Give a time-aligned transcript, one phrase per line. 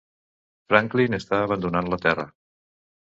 [0.71, 2.25] Franklin està abandonant la terra.